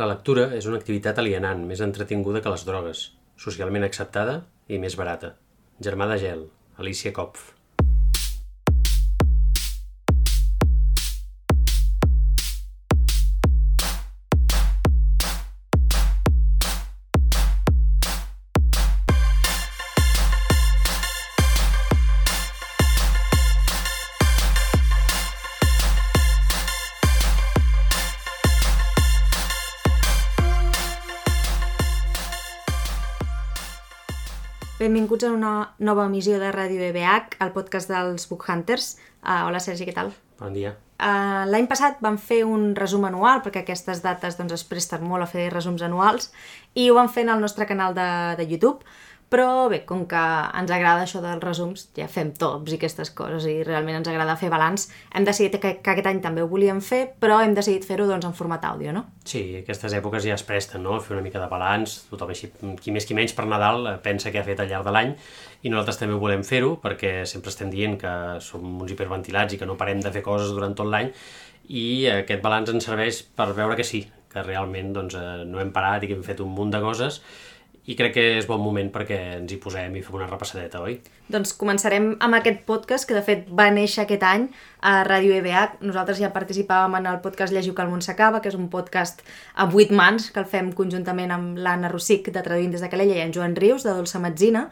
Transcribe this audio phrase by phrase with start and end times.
[0.00, 3.02] La lectura és una activitat alienant, més entretinguda que les drogues,
[3.36, 4.38] socialment acceptada
[4.72, 5.34] i més barata.
[5.84, 6.46] Germà de gel,
[6.80, 7.50] Alicia Kopf.
[34.92, 38.90] Benvinguts a una nova emissió de Ràdio EBH, el podcast dels Book Hunters.
[39.22, 40.10] Uh, hola Sergi, què tal?
[40.36, 40.74] Bon dia.
[41.00, 45.24] Uh, L'any passat vam fer un resum anual, perquè aquestes dates doncs, es presten molt
[45.24, 46.28] a fer resums anuals,
[46.76, 48.04] i ho vam fer en el nostre canal de,
[48.36, 48.84] de YouTube,
[49.32, 50.22] però bé, com que
[50.60, 54.36] ens agrada això dels resums, ja fem tops i aquestes coses i realment ens agrada
[54.36, 57.86] fer balanç, hem decidit que, que aquest any també ho volíem fer, però hem decidit
[57.88, 59.06] fer-ho doncs, en format àudio, no?
[59.24, 60.98] Sí, aquestes èpoques ja es presten, no?
[61.00, 62.50] Fer una mica de balanç, tothom així,
[62.82, 65.14] qui més qui menys per Nadal eh, pensa què ha fet al llarg de l'any
[65.62, 68.12] i nosaltres també volem fer-ho perquè sempre estem dient que
[68.44, 71.08] som uns hiperventilats i que no parem de fer coses durant tot l'any
[71.72, 75.72] i aquest balanç ens serveix per veure que sí, que realment doncs, eh, no hem
[75.72, 77.22] parat i que hem fet un munt de coses
[77.90, 81.00] i crec que és bon moment perquè ens hi posem i fem una repassadeta, oi?
[81.32, 84.46] Doncs començarem amb aquest podcast, que de fet va néixer aquest any
[84.86, 85.80] a Ràdio EBH.
[85.82, 89.24] Nosaltres ja participàvem en el podcast Llegiu que el món s'acaba, que és un podcast
[89.54, 93.18] a vuit mans, que el fem conjuntament amb l'Anna Rossic, de Traduint des de Calella,
[93.18, 94.68] i en Joan Rius, de Dolça Metzina,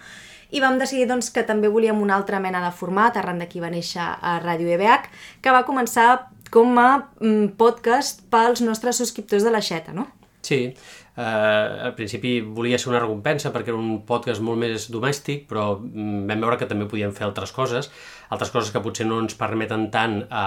[0.55, 3.75] i vam decidir doncs, que també volíem una altra mena de format, arran d'aquí va
[3.75, 5.11] néixer a Ràdio EBH,
[5.43, 6.89] que va començar com a
[7.19, 10.07] mm, podcast pels nostres subscriptors de la Xeta, no?
[10.43, 10.73] Sí,
[11.17, 15.75] eh, al principi volia ser una recompensa perquè era un podcast molt més domèstic, però
[15.79, 17.91] mm, vam veure que també podíem fer altres coses,
[18.31, 20.45] altres coses que potser no ens permeten tant a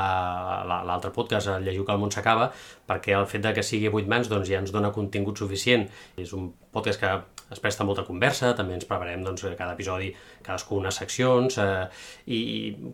[0.88, 2.52] l'altre podcast, a Llegiu que el món s'acaba,
[2.88, 5.90] perquè el fet de que sigui a 8 mans doncs, ja ens dona contingut suficient.
[6.18, 7.14] És un podcast que
[7.52, 10.12] es presta molta conversa, també ens preparem doncs, cada episodi,
[10.46, 11.86] cadascú unes seccions, eh,
[12.28, 12.40] i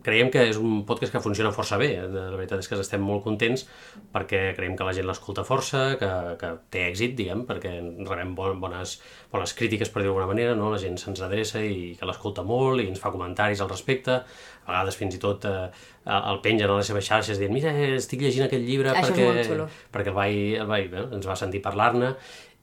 [0.04, 1.92] creiem que és un podcast que funciona força bé.
[2.00, 3.66] La veritat és que estem molt contents
[4.12, 6.10] perquè creiem que la gent l'escolta força, que,
[6.40, 7.76] que té èxit, diguem, perquè
[8.08, 8.98] rebem bon, bones,
[9.32, 10.72] bones crítiques, per dir-ho d'alguna manera, no?
[10.74, 14.20] la gent se'ns adreça i que l'escolta molt i ens fa comentaris al respecte,
[14.66, 15.70] a vegades fins i tot eh,
[16.10, 20.12] el pengen a les seves xarxes dient mira, estic llegint aquest llibre Això perquè, perquè
[20.12, 22.14] el vaig, el vaig, bé, ens va sentir parlar-ne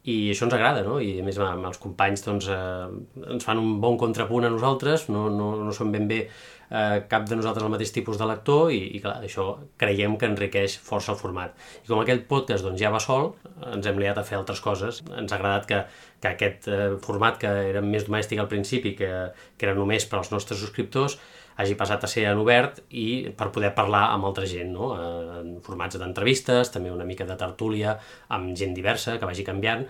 [0.07, 1.01] i això ens agrada, no?
[1.03, 5.09] I a més amb els companys doncs, eh, ens fan un bon contrapunt a nosaltres,
[5.11, 8.71] no, no, no som ben bé eh, cap de nosaltres el mateix tipus de lector
[8.71, 9.49] i, i clar, això
[9.81, 11.57] creiem que enriqueix força el format.
[11.83, 13.33] I com aquell podcast doncs, ja va sol,
[13.73, 15.01] ens hem liat a fer altres coses.
[15.11, 15.81] Ens ha agradat que,
[16.23, 19.11] que aquest eh, format, que era més domèstic al principi, que,
[19.57, 21.19] que era només per als nostres subscriptors,
[21.57, 24.91] hagi passat a ser en obert i per poder parlar amb altra gent, no?
[24.93, 27.97] Eh, en formats d'entrevistes, també una mica de tertúlia
[28.33, 29.87] amb gent diversa que vagi canviant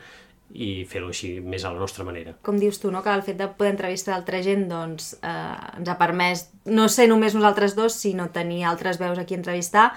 [0.55, 2.37] i fer-ho així més a la nostra manera.
[2.45, 3.01] Com dius tu, no?
[3.03, 7.09] que el fet de poder entrevistar altra gent doncs, eh, ens ha permès no ser
[7.11, 9.91] només nosaltres dos, sinó tenir altres veus aquí a entrevistar.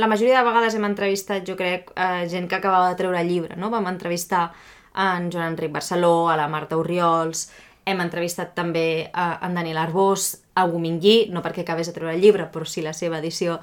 [0.00, 3.56] La majoria de vegades hem entrevistat, jo crec, eh, gent que acabava de treure llibre.
[3.60, 3.70] No?
[3.70, 4.52] Vam entrevistar
[4.96, 7.50] en Joan Enric Barceló, a la Marta Oriols,
[7.84, 12.22] hem entrevistat també a en Daniel Arbós, a Gomingui, no perquè acabés de treure el
[12.22, 13.58] llibre, però sí la seva edició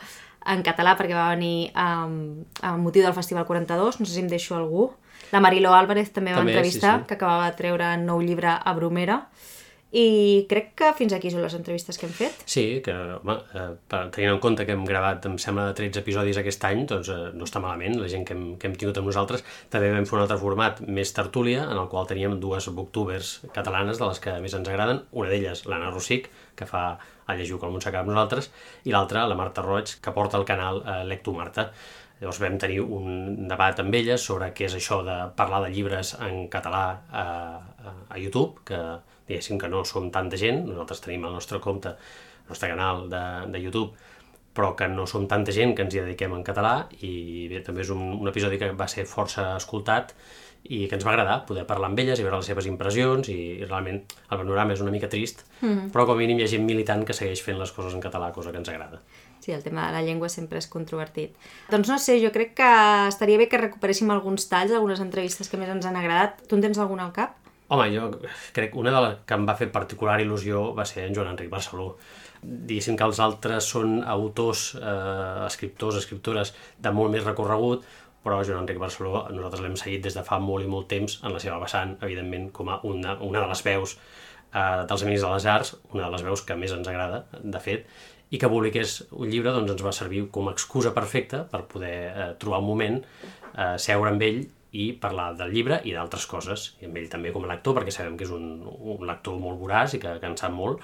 [0.47, 4.31] en català, perquè va venir um, amb motiu del Festival 42, no sé si em
[4.31, 4.89] deixo algú.
[5.33, 7.07] La Marilo Álvarez també va També, entrevistar, sí, sí.
[7.09, 9.25] que acabava de treure un nou llibre a Bromera.
[9.97, 12.41] I crec que fins aquí són les entrevistes que hem fet.
[12.43, 16.65] Sí, que, home, eh, tenint en compte que hem gravat, em sembla, 13 episodis aquest
[16.67, 19.45] any, doncs eh, no està malament, la gent que hem, que hem tingut amb nosaltres.
[19.71, 24.01] També vam fer un altre format més tertúlia, en el qual teníem dues booktubers catalanes,
[24.01, 26.83] de les que més ens agraden, una d'elles, l'Anna Rossic, que fa
[27.27, 28.49] a Llegiu que el s'acaba amb nosaltres,
[28.87, 31.69] i l'altra, la Marta Roig, que porta el canal eh, Lectu Marta.
[32.19, 36.15] Llavors vam tenir un debat amb elles sobre què és això de parlar de llibres
[36.17, 37.25] en català a,
[37.91, 38.79] a, a YouTube, que
[39.27, 43.23] diguéssim que no som tanta gent, nosaltres tenim el nostre compte, el nostre canal de,
[43.53, 43.93] de YouTube,
[44.57, 47.83] però que no som tanta gent que ens hi dediquem en català i bé, també
[47.83, 50.15] és un, un episodi que va ser força escoltat
[50.73, 53.37] i que ens va agradar poder parlar amb elles i veure les seves impressions i,
[53.61, 55.89] i realment el panorama és una mica trist, mm.
[55.93, 58.31] però com a mínim hi ha gent militant que segueix fent les coses en català,
[58.35, 59.01] cosa que ens agrada.
[59.39, 61.35] Sí, el tema de la llengua sempre és controvertit.
[61.71, 62.69] Doncs no sé, jo crec que
[63.07, 66.41] estaria bé que recuperéssim alguns talls, algunes entrevistes que més ens han agradat.
[66.49, 67.37] Tu en tens alguna al cap?
[67.67, 68.09] Home, jo
[68.55, 71.51] crec una de les que em va fer particular il·lusió va ser en Joan Enric
[71.51, 71.93] Barceló.
[72.41, 76.53] Diguéssim que els altres són autors, eh, escriptors, escriptores
[76.83, 77.83] de molt més recorregut,
[78.27, 81.31] però Joan Enric Barceló nosaltres l'hem seguit des de fa molt i molt temps en
[81.31, 85.31] la seva vessant, evidentment, com a una, una de les veus eh, dels Amics de
[85.31, 87.87] les Arts, una de les veus que més ens agrada, de fet,
[88.27, 91.95] i que publiqués un llibre doncs, ens va servir com a excusa perfecta per poder
[92.09, 93.01] eh, trobar un moment,
[93.53, 94.43] eh, seure amb ell
[94.77, 97.93] i parlar del llibre i d'altres coses, i amb ell també com a lector, perquè
[97.95, 100.83] sabem que és un, un lector molt voraç i que, que en sap molt,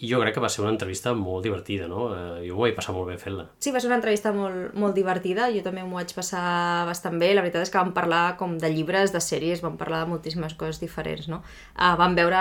[0.00, 2.08] i jo crec que va ser una entrevista molt divertida, no?
[2.16, 3.46] Eh, jo m'ho vaig passar molt bé fent-la.
[3.60, 6.44] Sí, va ser una entrevista molt, molt divertida, jo també m'ho vaig passar
[6.88, 10.04] bastant bé, la veritat és que vam parlar com de llibres, de sèries, vam parlar
[10.04, 11.42] de moltíssimes coses diferents, no?
[11.76, 12.40] Uh, vam veure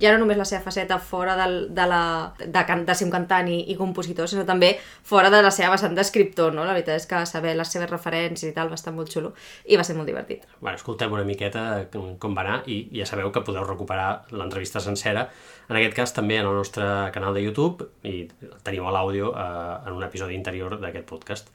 [0.00, 2.02] ja no només la seva faceta fora del, de, la,
[2.40, 5.72] de, can, de ser un cantant i, i compositor, sinó també fora de la seva
[5.74, 6.64] vessant d'escriptor, no?
[6.64, 9.34] La veritat és que saber les seves referències i tal va estar molt xulo
[9.68, 10.46] i va ser molt divertit.
[10.60, 15.28] Bueno, escoltem una miqueta com va anar i ja sabeu que podeu recuperar l'entrevista sencera,
[15.68, 18.26] en aquest cas també en el nostre canal de YouTube i
[18.64, 21.52] teniu l'àudio eh, en un episodi interior d'aquest podcast.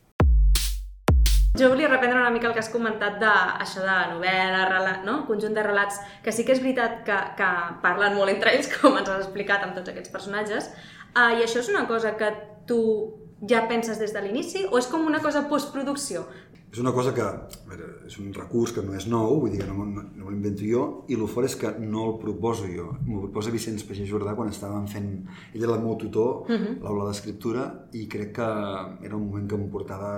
[1.57, 3.33] Jo volia reprendre una mica el que has comentat de
[3.63, 5.23] això de novel·la, relat, no?
[5.29, 7.51] conjunt de relats, que sí que és veritat que, que
[7.81, 10.69] parlen molt entre ells, com ens has explicat amb tots aquests personatges,
[11.15, 12.29] uh, i això és una cosa que
[12.69, 12.81] tu
[13.49, 16.25] ja penses des de l'inici o és com una cosa postproducció?
[16.67, 19.61] És una cosa que, a veure, és un recurs que no és nou, vull dir
[19.61, 22.89] que no, no, no l'invento jo, i el fort és que no el proposo jo.
[23.05, 25.07] M'ho proposa Vicenç Pagès Jordà quan estàvem fent...
[25.53, 26.73] Ell era el meu tutor, uh -huh.
[26.83, 27.63] l'aula d'escriptura,
[27.93, 28.49] i crec que
[29.07, 30.11] era un moment que em portava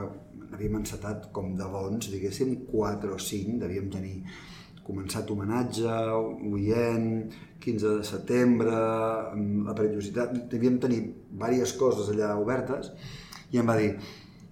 [0.53, 4.15] havíem encetat com de bons, diguéssim, 4 o 5, devíem tenir
[4.85, 5.89] començat homenatge,
[6.49, 8.77] oient, 15 de setembre,
[9.67, 12.89] la perillositat, devíem tenir diverses coses allà obertes,
[13.53, 13.91] i em va dir,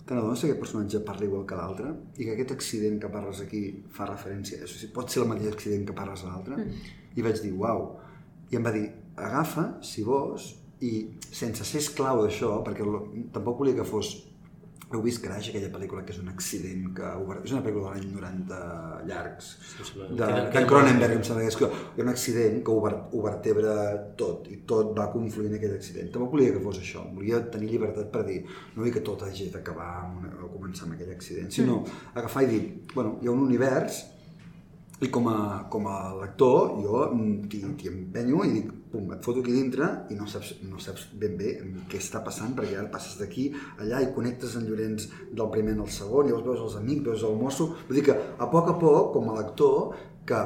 [0.07, 3.41] te n'adones que aquest personatge parla igual que l'altre i que aquest accident que parles
[3.43, 6.61] aquí fa referència a això, pot ser el mateix accident que parles a l'altre?
[6.61, 6.93] Mm.
[7.17, 7.83] I vaig dir, uau.
[8.53, 8.85] I em va dir,
[9.19, 10.53] agafa, si vols,
[10.85, 10.93] i
[11.25, 12.85] sense ser esclau d'això, perquè
[13.33, 14.13] tampoc volia que fos
[14.88, 17.10] heu vist Crash, aquella pel·lícula que és un accident que
[17.44, 18.60] és una pel·lícula de l'any 90
[19.10, 19.50] llargs
[20.16, 23.74] de, de Cronenberg em sembla que és que hi ha un accident que ho, vertebra
[24.22, 26.12] tot i tot va confluir en aquell accident.
[26.13, 29.50] Tampoc volia que fos això, volia tenir llibertat per dir no vull que tot hagi
[29.51, 32.13] d'acabar o començar amb aquell accident, sinó mm.
[32.22, 32.63] agafar i dir
[32.94, 34.06] bueno, hi ha un univers
[35.04, 35.39] i com a,
[35.69, 37.04] com a lector jo
[37.51, 41.38] t'hi empenyo i dic, pum, et foto aquí dintre i no saps, no saps ben
[41.39, 41.54] bé
[41.92, 43.50] què està passant perquè ara passes d'aquí
[43.84, 47.25] allà i connectes en Llorenç del primer en el segon, llavors veus els amics, veus
[47.28, 49.95] el mosso, vull dir que a poc a poc, com a lector,
[50.28, 50.44] que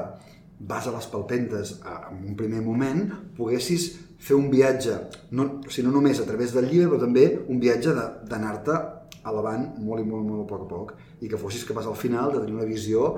[0.62, 3.08] vas a les palpentes en un primer moment,
[3.38, 3.92] poguessis
[4.22, 4.98] fer un viatge,
[5.34, 7.96] no, o sigui, no només a través del llibre, però també un viatge
[8.30, 8.78] d'anar-te
[9.30, 12.34] elevant molt i molt, molt a poc a poc i que fossis capaç al final
[12.34, 13.12] de tenir una visió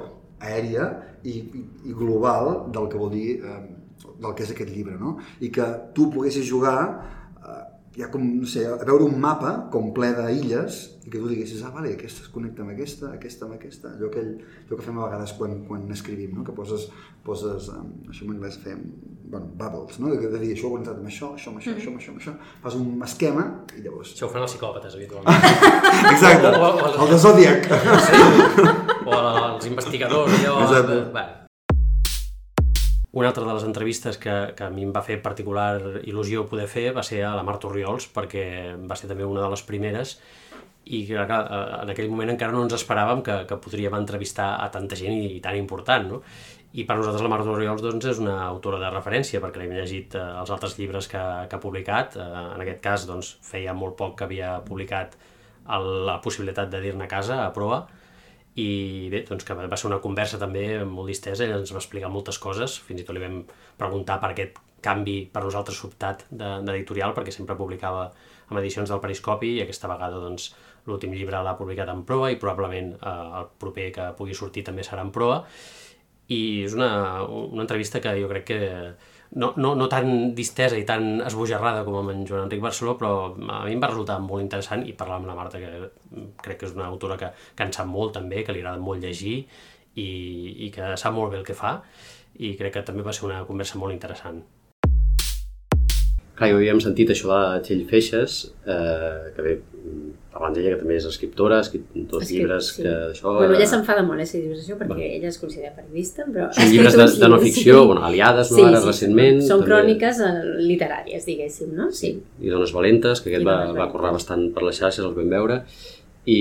[0.44, 0.90] aèria
[1.24, 3.60] i, i, i global del que vol dir eh,
[4.04, 5.18] del que és aquest llibre, no?
[5.42, 6.78] I que tu poguessis jugar
[7.44, 7.62] eh,
[7.98, 11.62] ja com, no sé, a veure un mapa com ple d'illes i que tu diguessis,
[11.66, 14.24] ah, vale, aquesta es connecta amb aquesta, aquesta amb aquesta, allò que,
[14.64, 16.46] allò que fem a vegades quan, quan escrivim, no?
[16.48, 16.88] que poses,
[17.28, 18.82] poses um, això en anglès fem,
[19.30, 20.10] bueno, bubbles, no?
[20.10, 22.16] de, de dir això ho he amb això, això amb això, mm això amb això,
[22.16, 22.36] amb això,
[22.66, 23.46] fas un esquema
[23.78, 24.16] i llavors...
[24.18, 25.48] Això ho fan els psicòpates, habitualment.
[26.16, 27.72] Exacte, o, o, o, el de Zodiac.
[28.10, 28.26] Sí,
[29.06, 29.24] o
[29.54, 30.60] els investigadors, allò...
[30.66, 31.02] Exacte.
[31.14, 31.30] Bé,
[33.14, 36.66] una altra de les entrevistes que, que a mi em va fer particular il·lusió poder
[36.70, 38.46] fer va ser a la Marta Oriols, perquè
[38.90, 40.18] va ser també una de les primeres
[40.84, 44.98] i que en aquell moment encara no ens esperàvem que, que podríem entrevistar a tanta
[45.00, 46.22] gent i, i tan important, no?
[46.74, 50.18] I per nosaltres la Marta Oriols doncs, és una autora de referència perquè l'hem llegit
[50.18, 52.18] eh, els altres llibres que, que ha publicat.
[52.18, 55.14] Eh, en aquest cas doncs, feia molt poc que havia publicat
[55.70, 57.84] el, la possibilitat de dir-ne a casa, a proa,
[58.60, 62.38] i bé, doncs que va ser una conversa també molt distesa, ens va explicar moltes
[62.42, 63.40] coses, fins i tot li vam
[63.80, 68.10] preguntar per aquest canvi per nosaltres sobtat d'editorial, perquè sempre publicava
[68.50, 70.52] amb edicions del Periscopi i aquesta vegada doncs,
[70.86, 74.84] l'últim llibre l'ha publicat en proa i probablement eh, el proper que pugui sortir també
[74.84, 75.40] serà en proa.
[76.34, 78.60] I és una, una entrevista que jo crec que
[79.36, 83.12] no, no, no tan distesa i tan esbojarrada com amb en Joan Enric Barceló, però
[83.34, 85.90] a mi em va resultar molt interessant i parlar amb la Marta, que
[86.44, 89.02] crec que és una autora que, que en sap molt també, que li agrada molt
[89.02, 89.40] llegir
[89.96, 90.10] i,
[90.68, 91.80] i que sap molt bé el que fa
[92.42, 94.42] i crec que també va ser una conversa molt interessant.
[96.34, 99.52] Clar, jo havíem sentit això de Txell Feixes, eh, que bé,
[100.34, 102.82] parlant d'ella, que també és escriptora, ha escrit dos Escrit, llibres sí.
[102.82, 103.36] que d'això...
[103.38, 105.12] Bueno, ella s'enfada molt, eh, si dius això, perquè bueno.
[105.20, 106.48] ella es considera periodista, però...
[106.58, 107.86] Són llibres de, de no ficció, sí.
[107.92, 109.44] bueno, aliades, no, sí, ara sí, recentment...
[109.46, 109.70] Són també...
[109.70, 110.34] cròniques eh,
[110.72, 111.92] literàries, diguéssim, no?
[111.94, 112.16] Sí.
[112.42, 115.30] I Dones Valentes, que aquest I va, va córrer bastant per les xarxes, els vam
[115.38, 115.62] veure,
[116.26, 116.40] i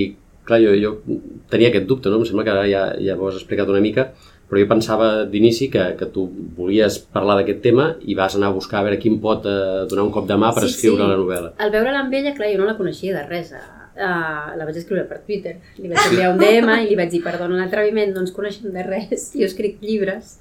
[0.49, 0.95] clar, jo, jo
[1.53, 2.23] tenia aquest dubte, no?
[2.23, 4.09] Em sembla que ara ja, ja ho has explicat una mica,
[4.52, 6.26] però jo pensava d'inici que, que tu
[6.59, 10.04] volies parlar d'aquest tema i vas anar a buscar a veure quin pot eh, donar
[10.04, 11.09] un cop de mà per sí, escriure sí.
[11.09, 11.54] la novel·la.
[11.56, 13.54] Al veure-la amb ella, clar, jo no la coneixia de res.
[13.97, 15.54] Uh, la vaig escriure per Twitter.
[15.80, 18.85] Li vaig enviar un DM i li vaig dir, perdona l'atreviment, no ens coneixem de
[18.85, 20.37] res, jo escric llibres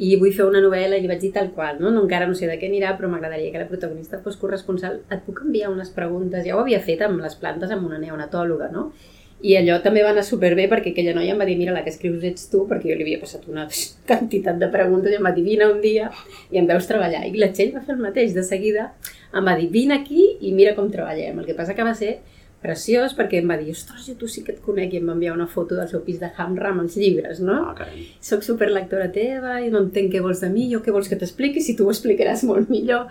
[0.00, 1.92] i vull fer una novel·la i li vaig dir tal qual, no?
[1.92, 5.02] no encara no sé de què anirà, però m'agradaria que la protagonista fos corresponsal.
[5.12, 6.46] Et puc enviar unes preguntes?
[6.48, 8.88] Ja ho havia fet amb les plantes amb una neonatòloga, no?
[9.42, 11.92] I allò també va anar superbé perquè aquella noia em va dir mira, la que
[11.92, 13.66] escrius ets tu, perquè jo li havia passat una
[14.08, 16.10] quantitat de preguntes i em va dir vine un dia
[16.50, 17.24] i em veus treballar.
[17.26, 18.90] I la Txell va fer el mateix, de seguida
[19.32, 21.40] em va dir vine aquí i mira com treballem.
[21.40, 22.18] El que passa que va ser
[22.60, 25.14] preciós perquè em va dir, ostres, jo tu sí que et conec i em va
[25.16, 27.56] enviar una foto del seu pis de Hamra amb els llibres, no?
[27.70, 28.04] Ah, carai.
[28.24, 31.64] Soc superlectora teva i no entenc què vols de mi, jo què vols que t'expliqui
[31.64, 33.08] si tu ho explicaràs molt millor.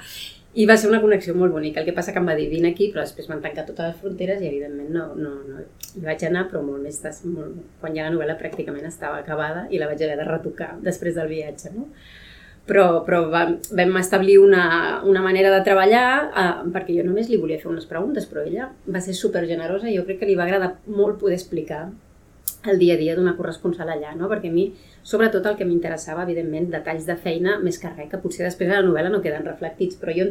[0.60, 1.80] I va ser una connexió molt bonica.
[1.80, 4.00] El que passa que em va dir, vine aquí, però després m'han tancat totes les
[4.02, 5.66] fronteres i evidentment no, no, no.
[5.96, 6.98] Hi vaig anar, però molt més...
[7.04, 10.74] Des, molt, quan ja la novel·la pràcticament estava acabada i la vaig haver de retocar
[10.84, 11.88] després del viatge, no?
[12.70, 14.66] però, però vam, vam establir una,
[15.10, 18.70] una manera de treballar eh, perquè jo només li volia fer unes preguntes, però ella
[18.86, 21.88] va ser super generosa i jo crec que li va agradar molt poder explicar
[22.68, 24.28] el dia a dia d'una corresponsal allà, no?
[24.32, 24.66] perquè a mi,
[25.04, 28.82] sobretot el que m'interessava, evidentment, detalls de feina més que res, que potser després a
[28.82, 30.28] la novel·la no queden reflectits, però jo,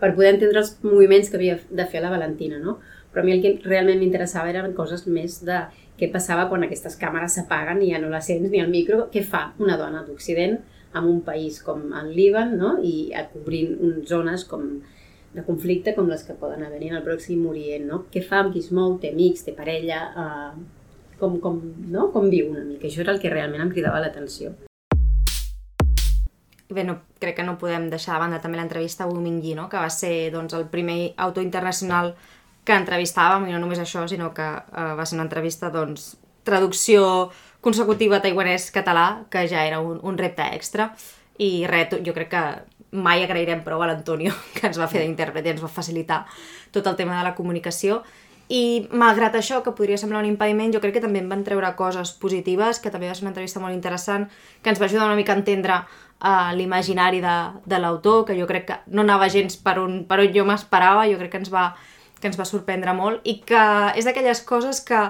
[0.00, 2.80] per poder entendre els moviments que havia de fer la Valentina, no?
[3.12, 5.60] però a mi el que realment m'interessava eren coses més de
[6.00, 9.22] què passava quan aquestes càmeres s'apaguen i ja no la sents ni el micro, què
[9.22, 10.56] fa una dona d'Occident
[10.96, 12.74] en un país com el Líban no?
[12.82, 14.66] i cobrint zones com
[15.32, 17.86] de conflicte com les que poden haver-hi en el Pròxim Orient.
[17.88, 18.02] No?
[18.12, 20.81] Què fa, amb qui es mou, té amics, té parella, eh,
[21.22, 22.10] com, com, no?
[22.10, 22.88] com viu una mica.
[22.88, 24.50] Això era el que realment em cridava l'atenció.
[26.72, 29.68] Bé, no, crec que no podem deixar de banda també l'entrevista a Wu Mingyi, no?
[29.70, 32.14] que va ser doncs, el primer autor internacional
[32.66, 36.14] que entrevistàvem, i no només això, sinó que uh, va ser una entrevista, doncs,
[36.46, 37.30] traducció
[37.62, 40.90] consecutiva taiwanès-català, que ja era un, un repte extra.
[41.38, 42.42] I res, jo crec que
[42.92, 46.24] mai agrairem prou a l'Antonio, que ens va fer d'intèrpret i ens va facilitar
[46.74, 48.02] tot el tema de la comunicació.
[48.52, 51.70] I malgrat això, que podria semblar un impediment, jo crec que també em van treure
[51.78, 54.26] coses positives, que també va ser una entrevista molt interessant,
[54.60, 58.48] que ens va ajudar una mica a entendre uh, l'imaginari de, de l'autor, que jo
[58.50, 61.52] crec que no anava gens per on, per on jo m'esperava, jo crec que ens,
[61.54, 61.70] va,
[62.20, 63.64] que ens va sorprendre molt, i que
[63.96, 65.00] és d'aquelles coses que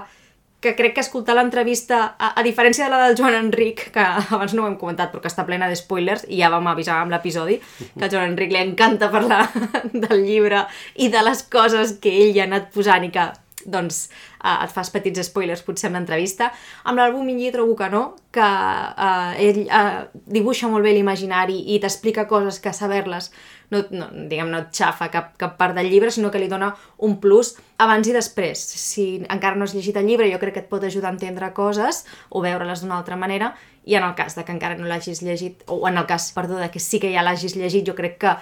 [0.63, 4.55] que crec que escoltar l'entrevista, a, a diferència de la del Joan Enric, que abans
[4.55, 7.13] no ho hem comentat però que està plena de spoilers, i ja vam avisar amb
[7.13, 9.45] l'episodi, que al Joan Enric li encanta parlar
[10.07, 10.65] del llibre
[10.95, 13.27] i de les coses que ell ha anat posant i que
[13.65, 14.07] doncs
[14.43, 16.51] eh, et fas petits spoilers potser amb l'entrevista.
[16.83, 18.03] Amb l'àlbum Minyi trobo que no,
[18.33, 20.05] que eh, ell eh,
[20.37, 23.31] dibuixa molt bé l'imaginari i t'explica coses que saber-les
[23.73, 26.73] no, no, diguem, no et xafa cap, cap part del llibre, sinó que li dona
[27.07, 28.59] un plus abans i després.
[28.59, 31.49] Si encara no has llegit el llibre, jo crec que et pot ajudar a entendre
[31.57, 33.53] coses o veure-les d'una altra manera,
[33.85, 36.59] i en el cas de que encara no l'hagis llegit, o en el cas, perdó,
[36.61, 38.37] de que sí que ja l'hagis llegit, jo crec que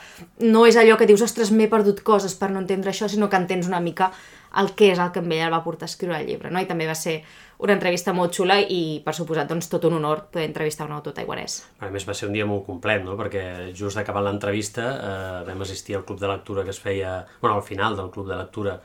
[0.45, 3.39] no és allò que dius, ostres, m'he perdut coses per no entendre això, sinó que
[3.41, 4.11] entens una mica
[4.59, 6.59] el que és el que ell el va portar a escriure el llibre, no?
[6.59, 7.21] I també va ser
[7.61, 11.13] una entrevista molt xula i, per suposat, doncs, tot un honor poder entrevistar un autor
[11.15, 11.59] taiwanès.
[11.79, 13.15] A més, va ser un dia molt complet, no?
[13.19, 13.43] perquè
[13.77, 17.63] just acabant l'entrevista eh, vam assistir al club de lectura que es feia, bueno, al
[17.63, 18.79] final del club de lectura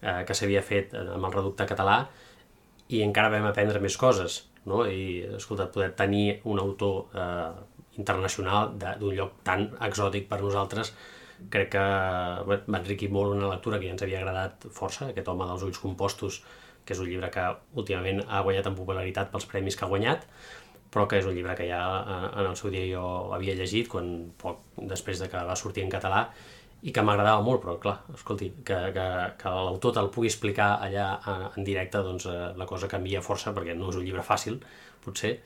[0.00, 2.04] eh, que s'havia fet amb el reducte català
[2.90, 4.84] i encara vam aprendre més coses, no?
[4.86, 7.50] I, escolta, poder tenir un autor eh,
[7.98, 10.94] internacional d'un lloc tan exòtic per nosaltres
[11.52, 11.84] crec que
[12.78, 16.42] enriquir molt una lectura que ja ens havia agradat força, aquest home dels ulls compostos
[16.84, 17.44] que és un llibre que
[17.78, 20.24] últimament ha guanyat en popularitat pels premis que ha guanyat,
[20.90, 23.04] però que és un llibre que ja eh, en el seu dia jo
[23.34, 26.24] havia llegit quan poc després de que va sortir en català
[26.82, 29.06] i que m'agradava molt, però clar, escolti, que, que,
[29.40, 33.52] que l'autor te'l pugui explicar allà en, en directe, doncs eh, la cosa canvia força
[33.56, 34.56] perquè no és un llibre fàcil,
[35.04, 35.36] potser,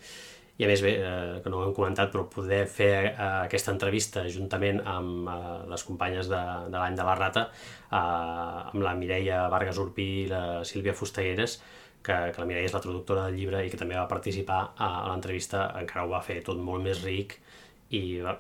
[0.55, 3.73] i a més bé, eh, que no ho hem comentat, però poder fer eh, aquesta
[3.75, 5.39] entrevista juntament amb eh,
[5.71, 7.49] les companyes de, de l'any de la rata,
[7.91, 11.59] eh, amb la Mireia Vargas Urpí i la Sílvia Fustegueres,
[12.05, 14.93] que, que la Mireia és la traductora del llibre i que també va participar a,
[15.03, 17.39] a l'entrevista, encara ho va fer tot molt més ric
[17.97, 18.37] i va,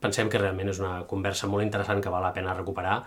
[0.00, 3.02] pensem que realment és una conversa molt interessant que val la pena recuperar.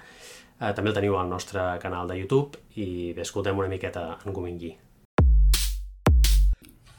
[0.60, 4.36] Eh, també el teniu al nostre canal de YouTube i bé, escoltem una miqueta en
[4.36, 4.76] Gomingui.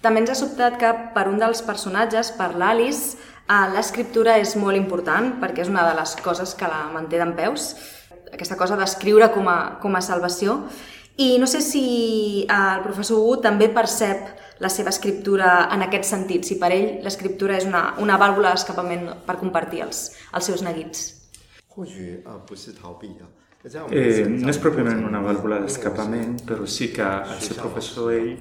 [0.04, 3.16] També ens ha sobtat que per un dels personatges, per l'Alice,
[3.48, 7.32] eh, l'escriptura és molt important perquè és una de les coses que la manté d'en
[7.38, 7.70] peus,
[8.34, 10.60] aquesta cosa d'escriure com, a, com a salvació.
[11.16, 11.84] I no sé si
[12.44, 14.28] eh, el professor Wu també percep
[14.60, 19.08] la seva escriptura en aquest sentit, si per ell l'escriptura és una, una vàlvula d'escapament
[19.24, 21.23] per compartir els, els seus neguits.
[21.73, 23.27] 或许啊、呃、不是逃避啊，
[23.91, 28.37] Eh, no és pròpiament una vàlvula d'escapament, però sí que el seu professor ell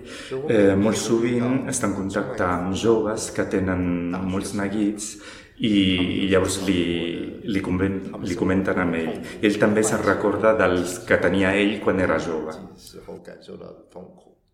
[0.46, 5.18] eh, molt sovint està en contacte amb joves que tenen molts neguits
[5.58, 5.74] i,
[6.22, 9.18] i llavors li, li, conven, li comenten amb ell.
[9.42, 12.54] Ell també se'n recorda dels que tenia ell quan era jove.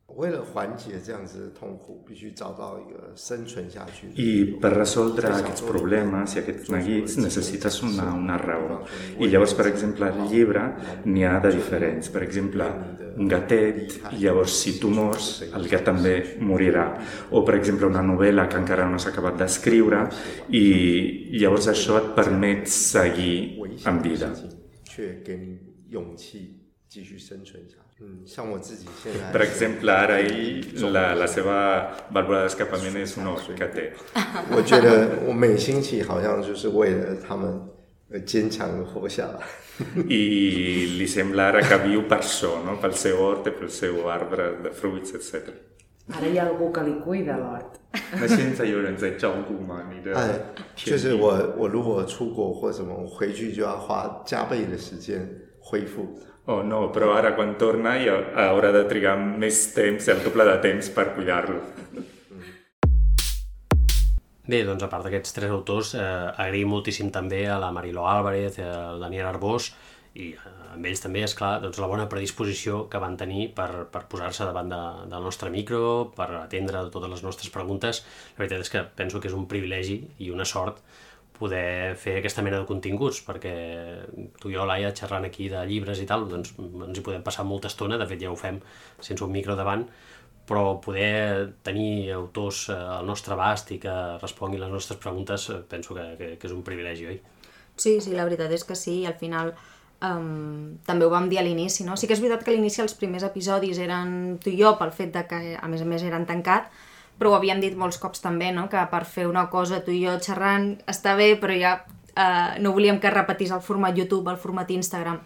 [0.08, 0.16] 时候感受到的痛苦。
[0.16, 4.06] 为了缓解这样子的痛苦，必须找到一个生存下去。
[4.14, 8.84] I per resoldre aquests problemes i aquests neguits necessites una, una raó.
[9.18, 12.10] I llavors, per exemple, al llibre n'hi ha de diferents.
[12.10, 12.64] Per exemple,
[13.16, 17.00] un gatet, i llavors si tu mors, el gat també morirà.
[17.30, 20.08] O, per exemple, una novel·la que encara no s'ha acabat d'escriure
[20.50, 24.34] i llavors això et permet seguir 危 en 险的 vida.
[24.34, 24.50] 事情，
[24.84, 27.87] 却给你勇气继续生存下去。
[28.01, 29.45] 嗯，像我自己现在，Per
[29.83, 33.91] la, la seva vàlvula d'escapament és un or que té.
[34.51, 37.61] 我觉得我每星期好像就是为了他们
[38.09, 39.39] 而坚强的活下来。
[40.07, 42.77] i li sembla ara que viu per això, no?
[42.81, 45.51] pel seu hort i pel seu arbre de fruits, etc.
[46.09, 47.77] Ara hi ha algú que li cuida l'hort.
[48.13, 49.83] 那现在有人在照顾吗？
[49.91, 50.39] 你的哎，
[50.75, 55.29] 就是我我如果出国或什么，我回去就要花加倍的时间
[55.69, 56.07] 恢复。
[56.49, 58.15] Oh no, però ara quan torna ja
[58.47, 61.59] haurà de trigar més temps, el doble de temps per cuidar-lo.
[64.49, 68.57] Bé, doncs a part d'aquests tres autors, eh, agraïm moltíssim també a la Mariló Álvarez,
[68.65, 69.67] al Daniel Arbós,
[70.17, 73.85] i eh, amb ells també, és clar, doncs la bona predisposició que van tenir per,
[73.93, 74.79] per posar-se davant de,
[75.11, 75.83] del nostre micro,
[76.17, 78.01] per atendre totes les nostres preguntes.
[78.39, 80.81] La veritat és que penso que és un privilegi i una sort
[81.39, 83.53] poder fer aquesta mena de continguts, perquè
[84.41, 87.47] tu i jo, Laia, xerrant aquí de llibres i tal, doncs ens hi podem passar
[87.47, 88.59] molta estona, de fet ja ho fem
[88.99, 89.87] sense un micro davant,
[90.49, 95.93] però poder tenir autors al nostre abast i que responguin les nostres preguntes eh, penso
[95.93, 97.19] que, que, que és un privilegi, oi?
[97.79, 99.53] Sí, sí, la veritat és que sí, al final
[100.01, 101.95] um, també ho vam dir a l'inici, no?
[101.95, 104.91] Sí que és veritat que a l'inici els primers episodis eren tu i jo pel
[104.95, 106.73] fet de que, a més a més, eren tancat,
[107.19, 108.69] però ho havíem dit molts cops també, no?
[108.71, 112.73] Que per fer una cosa tu i jo xerrant està bé, però ja uh, no
[112.73, 115.19] volíem que repetís el format YouTube, el format Instagram,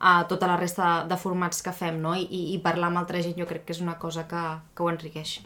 [0.00, 2.16] a tota la resta de formats que fem, no?
[2.16, 4.42] I, i parlar amb altra gent jo crec que és una cosa que,
[4.74, 5.38] que ho enriqueix.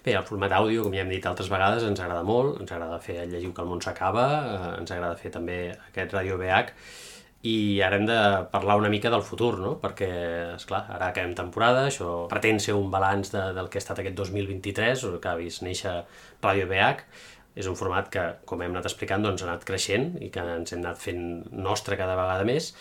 [0.00, 3.02] Bé, el format àudio, com ja hem dit altres vegades, ens agrada molt, ens agrada
[3.04, 5.58] fer el Llegiu que el món s'acaba, eh, ens agrada fer també
[5.90, 6.72] aquest Ràdio BH,
[7.42, 8.18] i ara hem de
[8.52, 9.74] parlar una mica del futur, no?
[9.80, 10.08] Perquè,
[10.58, 14.02] és clar, ara acabem temporada, això pretén ser un balanç de, del que ha estat
[14.02, 15.94] aquest 2023, o que ha vist néixer
[16.44, 17.06] Ràdio BH,
[17.60, 20.74] és un format que, com hem anat explicant, doncs ha anat creixent i que ens
[20.74, 22.74] hem anat fent nostre cada vegada més,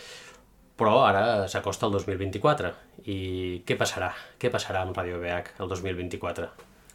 [0.79, 2.71] però ara s'acosta el 2024.
[3.12, 3.19] I
[3.67, 4.12] què passarà?
[4.39, 6.49] Què passarà amb Ràdio BH el 2024?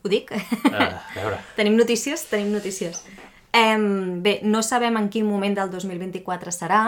[0.04, 0.32] Ho dic?
[0.36, 2.28] Uh, a veure, Tenim notícies?
[2.28, 3.00] Tenim notícies.
[3.54, 6.80] Em, bé, no sabem en quin moment del 2024 serà,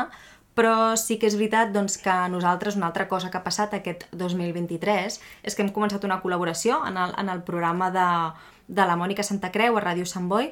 [0.56, 4.06] però sí que és veritat doncs, que nosaltres una altra cosa que ha passat aquest
[4.16, 8.06] 2023 és que hem començat una col·laboració en el, en el programa de,
[8.66, 10.48] de la Mònica Santa Creu a Ràdio Sant Boi,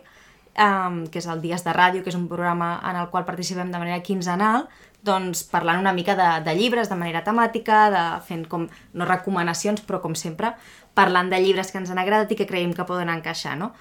[0.61, 3.73] um, que és el Dies de Ràdio, que és un programa en el qual participem
[3.73, 4.69] de manera quinzenal,
[5.05, 9.81] doncs parlant una mica de, de llibres de manera temàtica, de, fent com, no recomanacions,
[9.88, 10.55] però com sempre,
[10.93, 13.73] parlant de llibres que ens han agradat i que creiem que poden encaixar, no?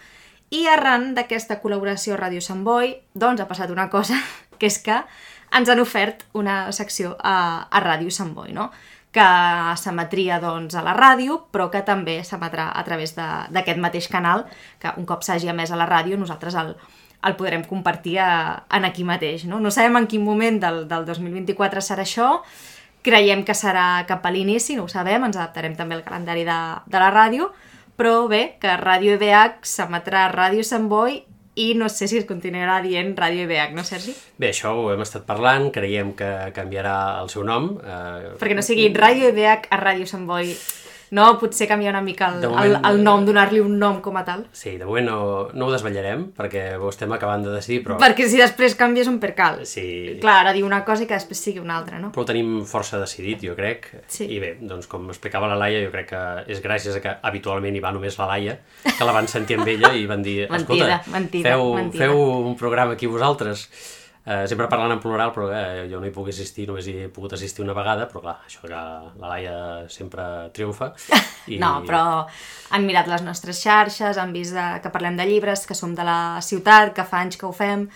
[0.53, 4.19] I arran d'aquesta col·laboració a Ràdio Sant Boi, doncs ha passat una cosa,
[4.59, 5.03] que és que
[5.57, 8.71] ens han ofert una secció a, a Ràdio Sant Boi, no?
[9.13, 9.25] que
[9.77, 14.47] s'emetria doncs, a la ràdio, però que també s'emetrà a través d'aquest mateix canal,
[14.81, 16.71] que un cop s'hagi emès a la ràdio nosaltres el,
[17.21, 18.29] el podrem compartir a,
[18.73, 19.45] en aquí mateix.
[19.45, 19.59] No?
[19.61, 22.31] no sabem en quin moment del, del 2024 serà això,
[23.05, 26.57] creiem que serà cap a l'inici, no ho sabem, ens adaptarem també al calendari de,
[26.89, 27.51] de la ràdio,
[27.99, 31.19] però bé, que Ràdio EBH s'emetrà a Ràdio Sant Boi
[31.55, 34.13] i no sé si es continuarà dient Ràdio EBH, no Sergi?
[34.37, 37.75] bé, això ho hem estat parlant, creiem que canviarà el seu nom.
[37.83, 40.55] Eh, Perquè no sigui Ràdio EBH a Ràdio Sant Boi.
[41.13, 44.15] No, potser canviar una mica el, De el, moment- el nom, donar-li un nom com
[44.17, 44.47] a tal.
[44.51, 45.17] sí, de moment no,
[45.53, 49.19] no ho desvetllarem, perquè ho estem acabant de decidir, però, Perquè si després canvies un
[49.21, 49.61] percal.
[49.69, 50.17] Sí.
[50.23, 52.09] Clar, ara diu una cosa i que després sigui una altra, no?
[52.15, 53.89] però ho tenim força decidit, jo crec.
[54.07, 54.25] Sí.
[54.33, 57.75] I bé, doncs com explicava la Laia, jo crec que és gràcies a que habitualment
[57.77, 60.57] hi va només la Laia, que la van sentir amb ella i van dir, Mentida,
[60.57, 63.67] escolta, mentida, feu, mentida." feu un programa aquí vosaltres.
[64.23, 67.07] Eh, sempre parlant en plural, però eh, jo no hi puc assistir, només hi he
[67.11, 69.55] pogut assistir una vegada, però clar, això que la Laia
[69.91, 70.93] sempre triomfa.
[71.51, 71.57] I...
[71.59, 72.03] No, però
[72.71, 76.39] han mirat les nostres xarxes, han vist que parlem de llibres, que som de la
[76.39, 77.89] ciutat, que fa anys que ho fem,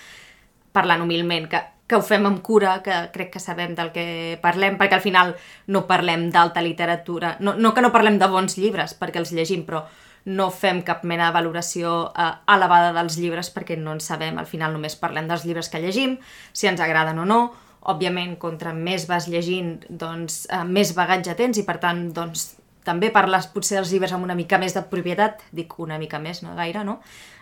[0.75, 4.75] parlant humilment, que, que ho fem amb cura, que crec que sabem del que parlem,
[4.79, 5.33] perquè al final
[5.71, 9.63] no parlem d'alta literatura, no, no que no parlem de bons llibres, perquè els llegim,
[9.67, 9.85] però
[10.27, 14.49] no fem cap mena de valoració eh, elevada dels llibres perquè no en sabem, al
[14.49, 16.17] final només parlem dels llibres que llegim,
[16.51, 17.39] si ens agraden o no,
[17.87, 22.49] òbviament, contra més vas llegint, doncs eh, més bagatge tens i per tant, doncs,
[22.87, 26.43] també parles potser dels llibres amb una mica més de propietat, dic una mica més,
[26.43, 26.99] no gaire, no?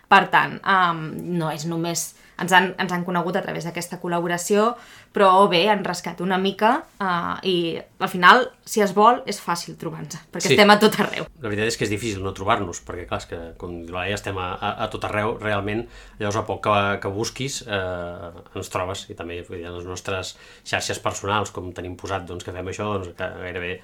[0.09, 1.01] Per tant, um,
[1.37, 4.73] no és només ens han, ens han conegut a través d'aquesta col·laboració,
[5.15, 9.77] però bé, han rascat una mica uh, i al final, si es vol, és fàcil
[9.79, 10.53] trobar-nos, perquè Sí.
[10.55, 11.27] estem a tot arreu.
[11.41, 14.17] La veritat és que és difícil no trobar-nos, perquè clar, és que com la Laia
[14.19, 15.85] estem a, a, a tot arreu, realment,
[16.19, 20.35] llavors a poc que, que busquis eh, ens trobes, i també dir, en les nostres
[20.65, 23.79] xarxes personals, com tenim posat doncs, que fem això, doncs que gairebé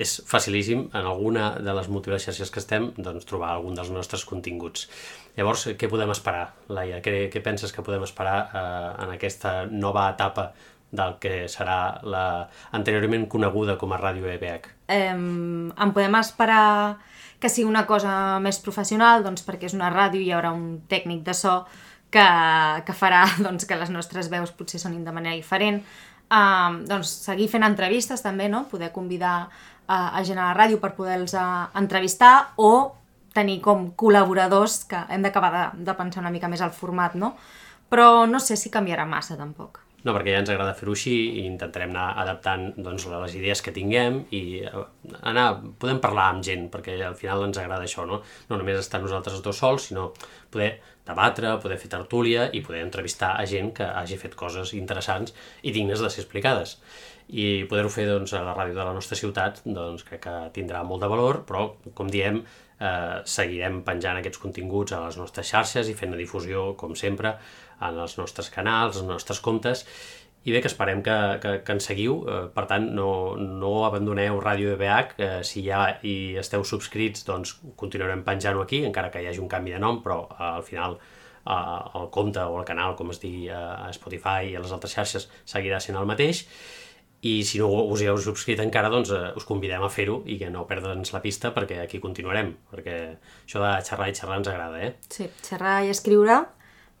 [0.00, 4.24] és facilíssim en alguna de les múltiples xarxes que estem doncs, trobar algun dels nostres
[4.24, 4.86] continguts.
[5.36, 6.98] Llavors, què podem esperar, Laia?
[7.04, 10.50] Què, què penses que podem esperar eh, en aquesta nova etapa
[10.90, 12.24] del que serà la
[12.74, 14.70] anteriorment coneguda com a Ràdio EBH?
[14.90, 16.98] eh, en podem esperar
[17.40, 20.82] que sigui una cosa més professional, doncs perquè és una ràdio i hi haurà un
[20.90, 21.62] tècnic de so
[22.12, 22.26] que,
[22.84, 25.80] que farà doncs, que les nostres veus potser sonin de manera diferent.
[26.30, 28.66] Um, doncs seguir fent entrevistes també, no?
[28.70, 29.48] poder convidar
[29.86, 31.46] a, a gent a la ràdio per poder-los eh,
[31.80, 32.92] entrevistar o
[33.34, 37.34] tenir com col·laboradors que hem d'acabar de, de pensar una mica més al format, no?
[37.90, 39.80] Però no sé si canviarà massa tampoc.
[40.00, 43.74] No, perquè ja ens agrada fer-ho així i intentarem anar adaptant doncs, les idees que
[43.76, 44.84] tinguem i eh,
[45.28, 45.48] anar,
[45.82, 48.22] podem parlar amb gent, perquè al final ens agrada això, no?
[48.48, 50.08] No només estar nosaltres dos sols, sinó
[50.50, 50.70] poder
[51.10, 55.74] debatre, poder fer tertúlia i poder entrevistar a gent que hagi fet coses interessants i
[55.76, 56.78] dignes de ser explicades.
[57.28, 60.80] I poder-ho fer doncs, a la ràdio de la nostra ciutat doncs, crec que tindrà
[60.86, 62.40] molt de valor, però, com diem,
[62.80, 67.36] eh, seguirem penjant aquests continguts a les nostres xarxes i fent la difusió, com sempre,
[67.80, 69.86] en els nostres canals, els nostres comptes,
[70.40, 74.40] i bé, que esperem que, que, que ens seguiu, eh, per tant, no, no abandoneu
[74.40, 79.28] Ràdio EBH, eh, si ja hi esteu subscrits, doncs continuarem penjant-ho aquí, encara que hi
[79.28, 82.96] hagi un canvi de nom, però eh, al final eh, el compte o el canal,
[82.96, 86.46] com es digui eh, a Spotify i a les altres xarxes, seguirà sent el mateix,
[87.20, 90.38] i si no us hi heu subscrit encara, doncs eh, us convidem a fer-ho i
[90.40, 92.96] que no perdre'ns la pista perquè aquí continuarem, perquè
[93.44, 94.94] això de xerrar i xerrar ens agrada, eh?
[95.12, 96.40] Sí, xerrar i escriure.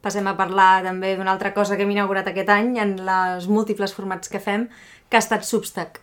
[0.04, 3.92] Passem a parlar també d'una altra cosa que hem inaugurat aquest any en les múltiples
[3.96, 4.68] formats que fem,
[5.08, 6.00] que ha estat Substack.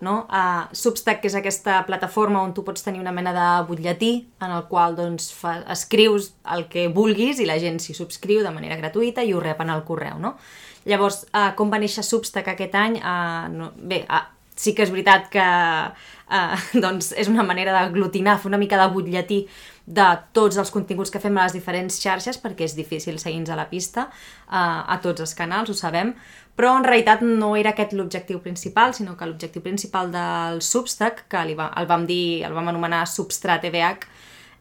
[0.00, 0.24] No?
[0.32, 4.64] Uh, Substack és aquesta plataforma on tu pots tenir una mena de butlletí en el
[4.70, 9.22] qual doncs, fa, escrius el que vulguis i la gent s'hi subscriu de manera gratuïta
[9.26, 10.16] i ho rep en el correu.
[10.22, 10.38] No?
[10.88, 13.00] Llavors, uh, com va néixer Substack aquest any?
[13.00, 14.24] Uh, no, bé, uh,
[14.60, 18.88] sí que és veritat que uh, doncs és una manera d'aglutinar, fer una mica de
[18.92, 19.42] butlletí
[19.90, 23.58] de tots els continguts que fem a les diferents xarxes, perquè és difícil seguir-nos a
[23.58, 26.14] la pista, uh, a tots els canals, ho sabem,
[26.56, 31.44] però en realitat no era aquest l'objectiu principal, sinó que l'objectiu principal del Substack, que
[31.48, 34.06] li va, el vam dir, el vam anomenar Substrat EBH,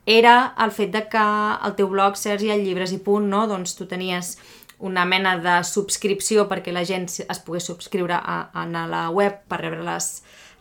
[0.10, 1.22] era el fet de que
[1.68, 3.44] el teu blog, Sergi, el llibres i punt, no?
[3.52, 4.38] doncs tu tenies
[4.80, 9.62] una mena de subscripció perquè la gent es pogués subscriure a, a la web per
[9.62, 10.12] rebre les,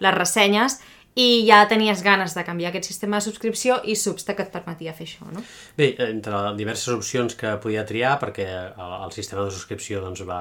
[0.03, 0.81] les ressenyes
[1.19, 5.07] i ja tenies ganes de canviar aquest sistema de subscripció i Substack et permetia fer
[5.09, 5.43] això, no?
[5.79, 10.41] Bé, entre diverses opcions que podia triar, perquè el, el sistema de subscripció doncs, va,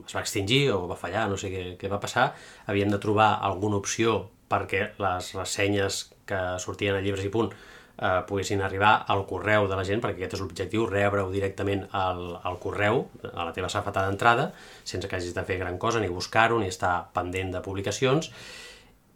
[0.00, 2.32] es va extingir o va fallar, no sé què, què va passar,
[2.66, 7.52] havíem de trobar alguna opció perquè les ressenyes que sortien a llibres i punt
[7.98, 12.38] eh, poguessin arribar al correu de la gent, perquè aquest és l'objectiu, rebre-ho directament al,
[12.46, 14.52] al correu, a la teva safata d'entrada,
[14.84, 18.30] sense que hagis de fer gran cosa, ni buscar-ho, ni estar pendent de publicacions,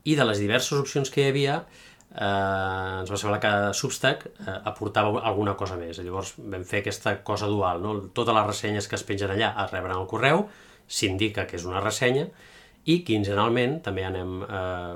[0.05, 4.59] i de les diverses opcions que hi havia eh, ens va semblar que Substack eh,
[4.73, 6.01] aportava alguna cosa més.
[6.03, 7.97] Llavors vam fer aquesta cosa dual, no?
[8.15, 10.47] totes les ressenyes que es pengen allà es reben al correu,
[10.89, 12.27] s'indica que és una ressenya
[12.91, 14.95] i quinzenalment també anem eh,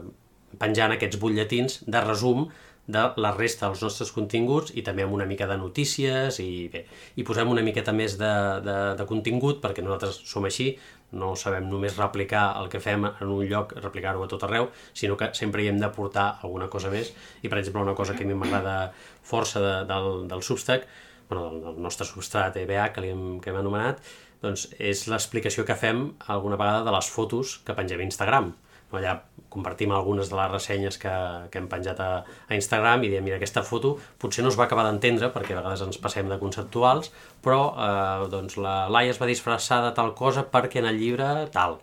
[0.58, 2.46] penjant aquests butlletins de resum
[2.86, 6.84] de la resta dels nostres continguts i també amb una mica de notícies i bé,
[7.18, 10.70] i posem una miqueta més de, de, de contingut perquè nosaltres som així,
[11.16, 15.16] no sabem només replicar el que fem en un lloc, replicar-ho a tot arreu, sinó
[15.18, 17.12] que sempre hi hem d'aportar alguna cosa més.
[17.42, 20.86] I per exemple una cosa que a mi m'agrada força de, del, del Substack
[21.28, 24.02] bueno, del, del nostre substrat EBA que, li hem, que hem anomenat
[24.42, 28.52] doncs és l'explicació que fem alguna vegada de les fotos que pengem a Instagram
[28.94, 29.16] allà
[29.50, 31.12] compartim algunes de les ressenyes que,
[31.50, 32.10] que hem penjat a,
[32.48, 35.60] a Instagram i diem, mira, aquesta foto potser no es va acabar d'entendre perquè a
[35.60, 37.10] vegades ens passem de conceptuals,
[37.44, 41.30] però eh, doncs la Laia es va disfressar de tal cosa perquè en el llibre
[41.54, 41.80] tal.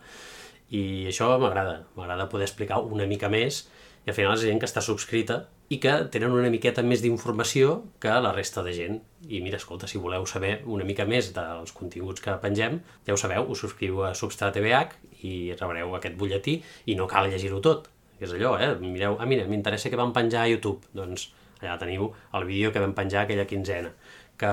[0.74, 3.66] I això m'agrada, m'agrada poder explicar una mica més
[4.04, 7.78] i al final és gent que està subscrita i que tenen una miqueta més d'informació
[8.04, 9.00] que la resta de gent.
[9.30, 13.20] I mira, escolta, si voleu saber una mica més dels continguts que pengem, ja ho
[13.20, 16.60] sabeu, us subscriu a Substrat EBH i rebreu aquest butlletí
[16.92, 17.88] i no cal llegir-ho tot.
[18.20, 18.74] És allò, eh?
[18.80, 20.84] Mireu, ah, mira, m'interessa que vam penjar a YouTube.
[20.96, 21.30] Doncs
[21.62, 23.94] allà teniu el vídeo que vam penjar aquella quinzena.
[24.39, 24.52] Que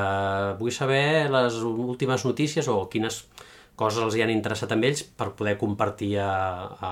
[0.61, 3.25] vull saber les últimes notícies o quines
[3.81, 6.31] coses els hi han interessat amb ells per poder compartir a,
[6.77, 6.91] a,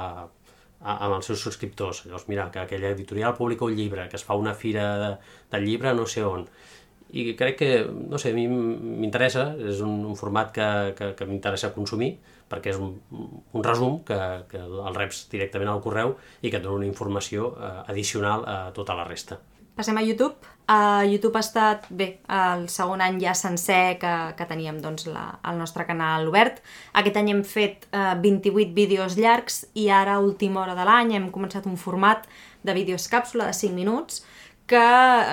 [0.81, 2.05] amb els seus subscriptors.
[2.07, 5.13] Llavors, mira, que aquella editorial publica un llibre, que es fa una fira de,
[5.53, 6.47] del llibre no sé on.
[7.09, 10.67] i crec que, no sé, a mi m'interessa, és un, un format que,
[10.99, 12.11] que, que m'interessa consumir,
[12.49, 14.19] perquè és un, un resum que,
[14.51, 18.59] que el reps directament al correu i que et dona una informació eh, addicional a
[18.77, 19.41] tota la resta.
[19.79, 20.58] Passem a YouTube.
[20.69, 25.39] A YouTube ha estat, bé, el segon any ja sencer que, que teníem doncs, la,
[25.49, 26.59] el nostre canal obert.
[27.01, 31.15] Aquest any hem fet eh, 28 vídeos llargs i ara, a última hora de l'any,
[31.17, 32.29] hem començat un format
[32.69, 34.21] de vídeos càpsula de 5 minuts
[34.69, 34.85] que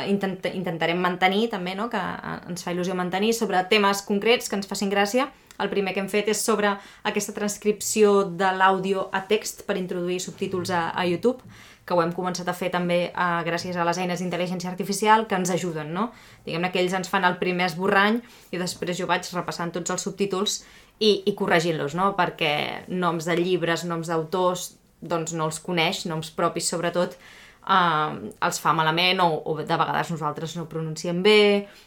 [0.08, 1.90] intent, intentarem mantenir també, no?
[1.92, 5.28] que eh, ens fa il·lusió mantenir sobre temes concrets que ens facin gràcia.
[5.62, 10.20] El primer que hem fet és sobre aquesta transcripció de l'àudio a text per introduir
[10.24, 11.44] subtítols a, a YouTube
[11.86, 15.38] que ho hem començat a fer també eh, gràcies a les eines d'intel·ligència artificial que
[15.38, 16.08] ens ajuden, no?
[16.46, 18.18] Diguem-ne que ells ens fan el primer esborrany
[18.52, 20.64] i després jo vaig repassant tots els subtítols
[20.98, 22.12] i, i corregint-los, no?
[22.18, 24.72] Perquè noms de llibres, noms d'autors,
[25.06, 27.20] doncs no els coneix, noms propis sobretot,
[27.68, 31.40] eh, els fa malament o, o de vegades nosaltres no pronunciem bé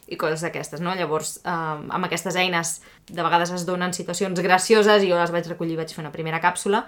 [0.08, 0.94] i coses d'aquestes, no?
[0.98, 5.48] Llavors, eh, amb aquestes eines de vegades es donen situacions gracioses i jo les vaig
[5.48, 6.84] recollir, vaig fer una primera càpsula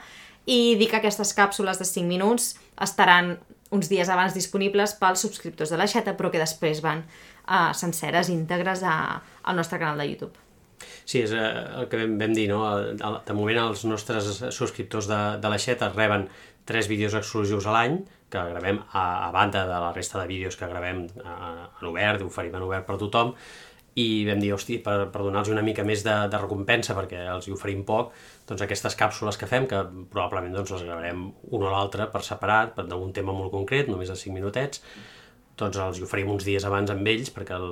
[0.47, 3.37] i dir que aquestes càpsules de 5 minuts estaran
[3.71, 8.31] uns dies abans disponibles pels subscriptors de la xeta, però que després van uh, senceres,
[8.33, 10.47] íntegres a, al nostre canal de YouTube.
[11.05, 11.45] Sí, és eh,
[11.79, 12.65] el que vam, vam dir, no?
[13.27, 16.27] De moment els nostres subscriptors de, de la xeta reben
[16.67, 17.99] tres vídeos exclusius a l'any,
[18.31, 22.55] que gravem a, a banda de la resta de vídeos que gravem en obert, oferim
[22.57, 23.35] en obert per tothom,
[23.99, 27.49] i vam dir, hosti, per, per donar-los una mica més de, de recompensa, perquè els
[27.49, 28.13] hi oferim poc,
[28.49, 32.77] doncs aquestes càpsules que fem, que probablement doncs, les gravarem una o l'altra per separat,
[32.77, 34.85] per d'un tema molt concret, només de 5 minutets,
[35.61, 37.67] doncs els hi oferim uns dies abans amb ells perquè el,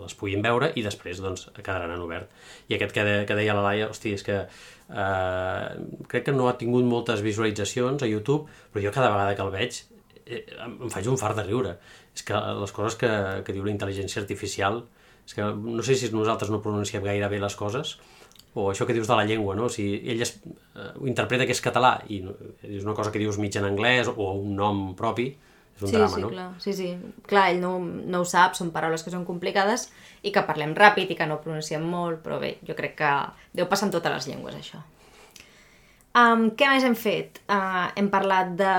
[0.00, 2.30] les puguin veure i després doncs, quedaran en obert.
[2.70, 5.66] I aquest que, de, que deia la Laia, hosti, és que eh,
[6.08, 9.52] crec que no ha tingut moltes visualitzacions a YouTube, però jo cada vegada que el
[9.52, 9.82] veig
[10.26, 11.76] em faig un fart de riure.
[12.14, 13.10] És que les coses que,
[13.44, 14.84] que diu la intel·ligència artificial
[15.24, 17.96] és que no sé si nosaltres no pronunciem gaire bé les coses,
[18.54, 19.70] o això que dius de la llengua, no?
[19.72, 20.36] Si ell es,
[20.76, 22.20] eh, interpreta que és català i
[22.62, 25.26] és una cosa que dius mig en anglès o un nom propi,
[25.74, 26.30] és un sí, drama, sí, no?
[26.30, 26.46] Clar.
[26.62, 26.90] Sí, sí,
[27.26, 29.88] clar, ell no, no ho sap, són paraules que són complicades
[30.22, 33.14] i que parlem ràpid i que no pronunciem molt, però bé, jo crec que
[33.58, 34.84] deu passar en totes les llengües, això.
[36.14, 37.40] Um, què més hem fet?
[37.50, 38.74] Uh, hem parlat de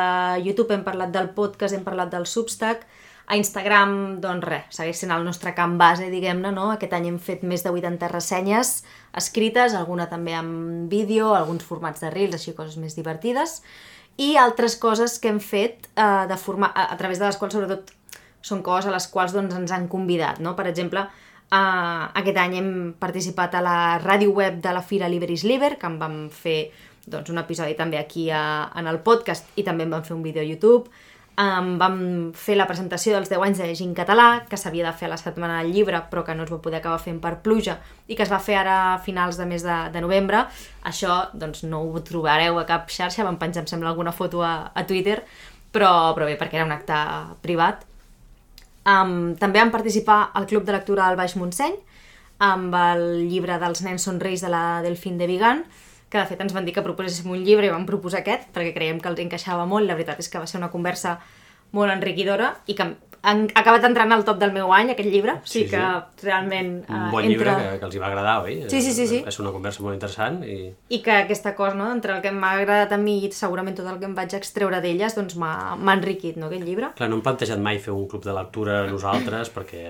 [0.45, 2.85] YouTube, hem parlat del podcast, hem parlat del Substack,
[3.25, 6.69] a Instagram, doncs res, segueix sent el nostre camp base, diguem-ne, no?
[6.71, 8.71] Aquest any hem fet més de 80 ressenyes
[9.17, 13.57] escrites, alguna també amb vídeo, alguns formats de reels, així coses més divertides,
[14.21, 17.57] i altres coses que hem fet eh, de forma, a, a través de les quals
[17.57, 17.91] sobretot
[18.45, 20.53] són coses a les quals doncs, ens han convidat, no?
[20.55, 21.07] Per exemple,
[21.49, 25.89] eh, aquest any hem participat a la ràdio web de la Fira Liberis Liber, que
[25.89, 26.59] en vam fer
[27.05, 30.23] doncs, un episodi també aquí a, en el podcast i també en vam fer un
[30.25, 30.89] vídeo a YouTube,
[31.37, 31.97] um, vam
[32.37, 35.17] fer la presentació dels 10 anys de en català, que s'havia de fer a la
[35.19, 38.23] setmana del llibre, però que no es va poder acabar fent per pluja, i que
[38.23, 40.45] es va fer ara a finals de mes de, de novembre.
[40.83, 44.71] Això doncs, no ho trobareu a cap xarxa, vam penjar, em sembla, alguna foto a,
[44.73, 45.23] a Twitter,
[45.71, 46.95] però, però bé, perquè era un acte
[47.41, 47.85] privat.
[48.85, 51.75] Um, també vam participar al Club de Lectura del Baix Montseny,
[52.45, 55.63] amb el llibre dels nens són reis de la Delfín de Vigan,
[56.09, 58.75] que de fet ens van dir que proposéssim un llibre i vam proposar aquest, perquè
[58.75, 61.17] creiem que els encaixava molt, la veritat és que va ser una conversa
[61.75, 62.85] molt enriquidora i que
[63.25, 66.27] han acabat entrant al top del meu any, aquest llibre, sí, sí que sí.
[66.27, 66.69] realment...
[66.85, 67.31] Un bon entra...
[67.31, 68.57] llibre que, que els hi va agradar, oi?
[68.69, 69.07] Sí, sí, sí.
[69.09, 69.21] sí.
[69.25, 70.59] És una conversa molt interessant i...
[70.93, 73.89] I que aquesta cosa, no?, entre el que m'ha agradat a mi i segurament tot
[73.89, 76.91] el que em vaig extreure d'elles, doncs m'ha enriquit, no?, aquest llibre.
[76.99, 79.87] Clar, no hem plantejat mai fer un club de lectura nosaltres, perquè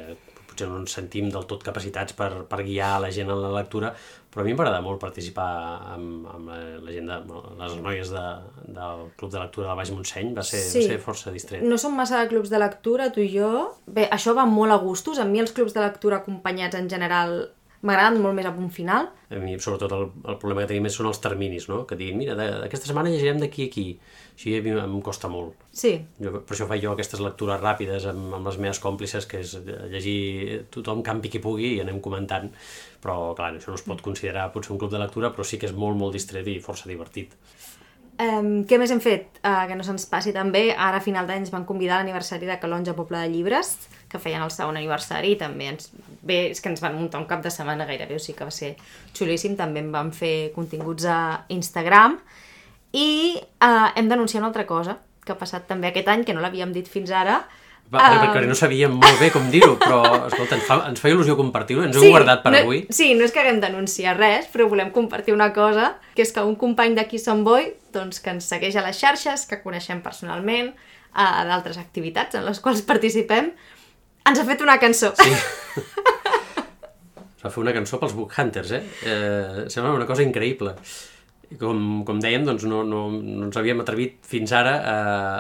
[0.56, 3.91] potser no ens sentim del tot capacitats per, per guiar la gent en la lectura,
[4.36, 5.48] però a mi m'agrada molt participar
[5.93, 8.24] amb, amb la, la gent, de, les noies de,
[8.76, 10.82] del Club de Lectura del Baix Montseny, va ser, sí.
[10.82, 11.63] va ser força distret.
[11.63, 13.52] No som massa de clubs de lectura, tu i jo.
[13.88, 15.21] Bé, això va molt a gustos.
[15.24, 17.38] A mi els clubs de lectura acompanyats en general
[17.86, 19.08] m'agraden molt més a punt final.
[19.32, 21.86] A mi, sobretot, el, el problema que tenim són els terminis, no?
[21.88, 23.88] Que diguin, mira, aquesta setmana llegirem d'aquí a aquí.
[24.36, 25.62] Això a mi em costa molt.
[25.71, 25.93] Sí.
[26.19, 29.56] Jo, per això faig jo aquestes lectures ràpides amb, amb les meves còmplices, que és
[29.91, 32.52] llegir tothom campi qui pugui i anem comentant.
[33.04, 35.69] Però, clar, això no es pot considerar potser un club de lectura, però sí que
[35.69, 37.38] és molt, molt distret i força divertit.
[38.15, 39.41] Um, què més hem fet?
[39.41, 40.69] Uh, que no se'ns passi també.
[40.71, 43.74] Ara a final d'any ens van convidar a l'aniversari de Calonja Poble de Llibres,
[44.12, 45.91] que feien el segon aniversari i també ens...
[46.26, 48.56] Bé, és que ens van muntar un cap de setmana gairebé, o sigui que va
[48.56, 48.71] ser
[49.15, 49.58] xulíssim.
[49.60, 51.19] També en vam fer continguts a
[51.56, 52.15] Instagram.
[52.95, 56.43] I uh, hem d'anunciar una altra cosa que ha passat també aquest any, que no
[56.43, 57.41] l'havíem dit fins ara,
[57.91, 58.17] va, uh...
[58.23, 61.84] perquè no sabíem molt bé com dir-ho, però escolta, ens fa, ens fa il·lusió compartir-ho,
[61.86, 62.84] ens ho sí, hem guardat per no, avui.
[62.93, 66.45] Sí, no és que haguem d'anunciar res, però volem compartir una cosa, que és que
[66.45, 70.73] un company d'aquí Som Boy, doncs, que ens segueix a les xarxes, que coneixem personalment,
[71.15, 73.53] a d'altres activitats en les quals participem,
[74.25, 75.13] ens ha fet una cançó.
[75.21, 75.36] Sí.
[77.36, 78.81] Es va fer una cançó pels Book Hunters, eh?
[79.05, 80.73] eh sembla una cosa increïble.
[81.59, 84.95] Com, com dèiem, doncs no, no, no ens havíem atrevit fins ara a,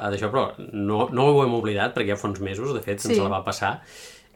[0.05, 3.03] a d'això, però no, no ho hem oblidat, perquè ja fa uns mesos, de fet,
[3.03, 3.13] sí.
[3.13, 3.79] ens la va passar,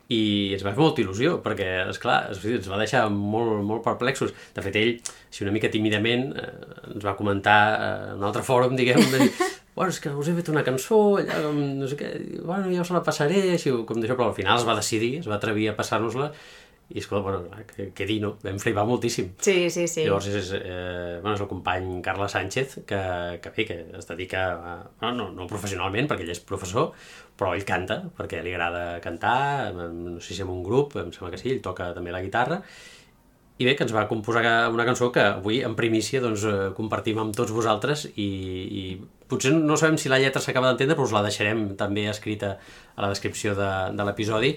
[0.10, 0.22] i
[0.56, 4.34] ens va fer molta il·lusió, perquè, és clar ens va deixar molt, molt perplexos.
[4.56, 4.96] De fet, ell,
[5.30, 6.48] si una mica tímidament, eh,
[6.96, 9.30] ens va comentar eh, en un altre fòrum, diguem, de dir,
[9.78, 12.10] bueno, és que us he fet una cançó, allà, no sé què,
[12.42, 15.30] bueno, ja us la passaré, així, com d'això, però al final es va decidir, es
[15.30, 16.32] va atrevir a passar-nos-la,
[16.90, 18.32] i escolta, bueno, que, que dir, no?
[18.42, 19.36] Vam flipar moltíssim.
[19.46, 20.08] Sí, sí, sí.
[20.08, 23.02] Llavors és, eh, bueno, és el company Carles Sánchez, que,
[23.44, 26.90] que bé, que es dedica, a, no, no, no professionalment, perquè ell és professor,
[27.38, 31.36] però ell canta, perquè li agrada cantar, no sé si amb un grup, em sembla
[31.36, 32.64] que sí, ell toca també la guitarra,
[33.60, 37.18] i bé, que ens va composar una cançó que avui, en primícia, doncs, eh, compartim
[37.20, 38.28] amb tots vosaltres i,
[38.82, 38.84] i
[39.30, 42.54] potser no sabem si la lletra s'acaba d'entendre, però us la deixarem també escrita
[42.96, 43.68] a la descripció de,
[44.00, 44.54] de l'episodi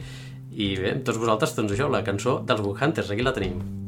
[0.52, 3.81] i bé, tots vosaltres, doncs això, la cançó dels Book Hunters, aquí la tenim.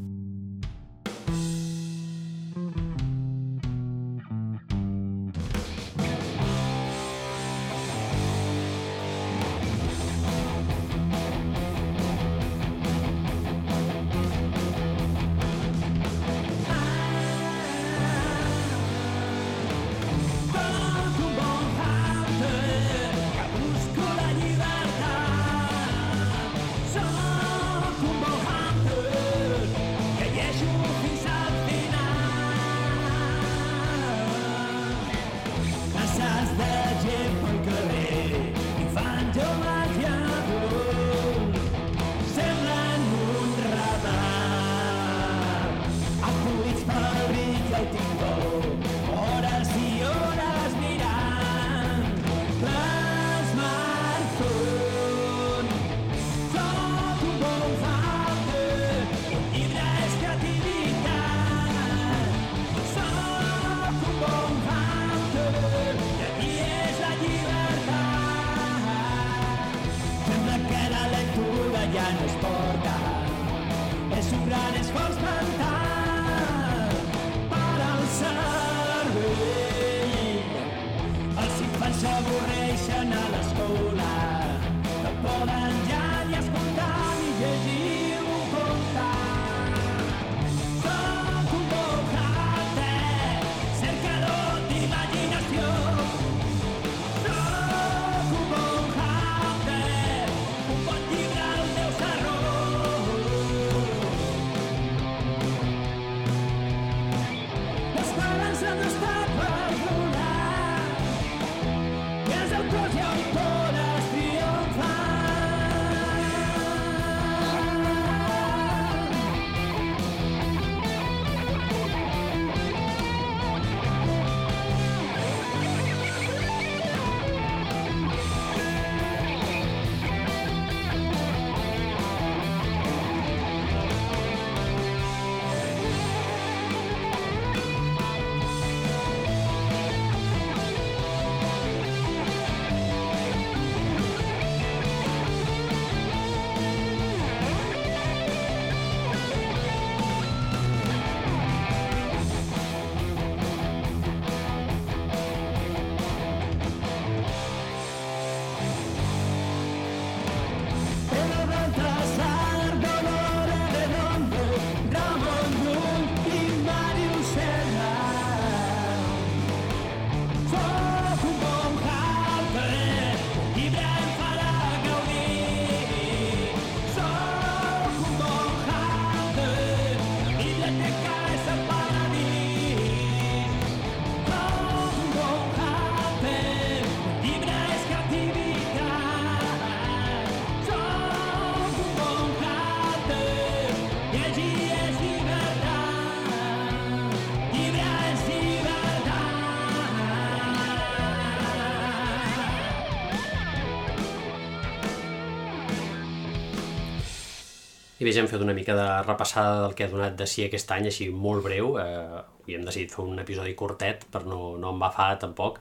[208.05, 210.43] I bé, ja hem fet una mica de repassada del que ha donat de si
[210.45, 211.71] aquest any, així molt breu.
[211.81, 215.57] Eh, i hem decidit fer un episodi curtet per no, no embafar tampoc.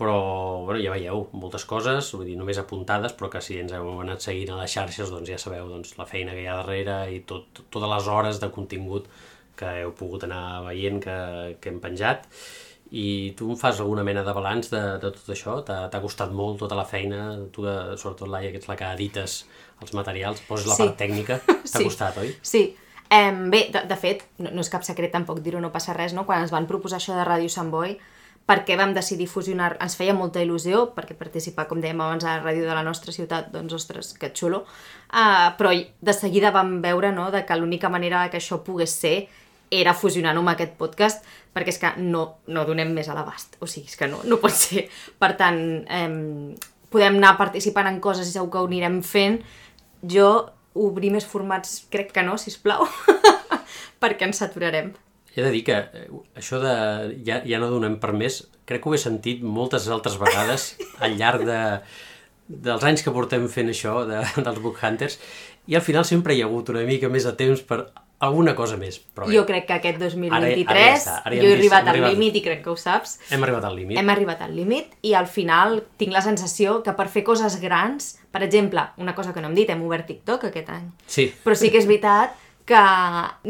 [0.00, 0.16] Però,
[0.64, 4.26] bueno, ja veieu, moltes coses, vull dir, només apuntades, però que si ens heu anat
[4.26, 7.22] seguint a les xarxes, doncs ja sabeu doncs, la feina que hi ha darrere i
[7.30, 9.06] tot, totes les hores de contingut
[9.60, 11.16] que heu pogut anar veient que,
[11.62, 12.26] que hem penjat.
[12.90, 15.60] I tu em fas alguna mena de balanç de, de tot això?
[15.62, 17.36] T'ha costat molt tota la feina?
[17.54, 19.44] Tu, que, sobretot, Laia, que ets la que edites
[19.80, 20.84] els materials, poses la Sí.
[20.84, 21.40] part tècnica.
[21.46, 21.84] T'ha Sí.
[21.84, 22.36] costat, oi?
[22.42, 22.76] Sí.
[23.10, 26.12] Um, bé, de, de fet, no, no és cap secret tampoc dir-ho, no passa res,
[26.14, 26.24] no?
[26.26, 27.96] Quan ens van proposar això de Ràdio Sant Boi,
[28.46, 32.42] perquè vam decidir fusionar, ens feia molta il·lusió, perquè participar, com dèiem abans, a la
[32.44, 34.64] ràdio de la nostra ciutat, doncs, ostres, que xulo,
[35.12, 35.70] uh, però
[36.00, 39.28] de seguida vam veure no, de que l'única manera que això pogués ser
[39.70, 41.24] era fusionant-ho amb aquest podcast,
[41.54, 44.38] perquè és que no, no donem més a l'abast, o sigui, és que no, no
[44.42, 44.88] pot ser.
[45.18, 46.54] Per tant, eh,
[46.90, 49.40] podem anar participant en coses i segur que ho anirem fent.
[50.02, 50.30] Jo
[50.74, 52.86] obrir més formats crec que no, si plau,
[54.02, 54.92] perquè ens saturarem.
[55.34, 56.06] He de dir que eh,
[56.38, 56.74] això de
[57.26, 60.74] ja, ja no donem per més, crec que ho he sentit moltes altres vegades
[61.04, 61.60] al llarg de,
[62.50, 65.18] dels anys que portem fent això de, dels Book Hunters
[65.70, 67.84] i al final sempre hi ha hagut una mica més de temps per
[68.20, 68.98] alguna cosa més.
[69.14, 71.54] Però bé, Jo crec que aquest 2023 Ara- ara ja està, ara ja jo he
[71.56, 72.12] arribat al arribat.
[72.12, 73.18] límit i crec que ho saps.
[73.30, 73.98] hem arribat al límit.
[73.98, 78.18] Hem arribat al límit i al final tinc la sensació que per fer coses grans,
[78.30, 81.54] per exemple, una cosa que no hem dit, hem obert TikTok aquest any, Sí, però
[81.56, 82.78] sí que és veritat que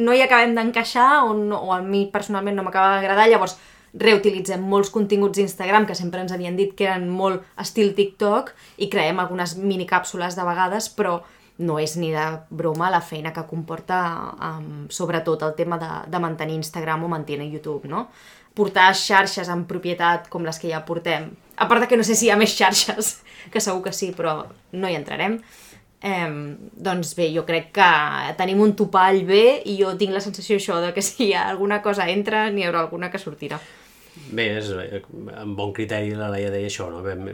[0.00, 3.58] no hi acabem d'encaixar o, no, o a mi personalment no m'acaba d'agradar, llavors
[3.92, 8.88] reutilitzem molts continguts d'Instagram que sempre ens havien dit que eren molt estil TikTok i
[8.88, 11.20] creem algunes minicàpsules de vegades, però
[11.60, 14.00] no és ni de broma la feina que comporta
[14.32, 18.08] um, sobretot el tema de, de mantenir Instagram o mantenir YouTube, no?
[18.56, 21.30] Portar xarxes en propietat com les que ja portem.
[21.60, 23.18] A part de que no sé si hi ha més xarxes,
[23.52, 24.40] que segur que sí, però
[24.72, 25.38] no hi entrarem.
[26.00, 26.30] Eh,
[26.80, 27.90] doncs bé, jo crec que
[28.40, 32.08] tenim un topall bé i jo tinc la sensació això de que si alguna cosa
[32.08, 33.60] entra n'hi haurà alguna que sortirà.
[34.30, 34.70] Bé, és,
[35.36, 37.02] amb bon criteri la Laia deia això, no?
[37.08, 37.28] Hem,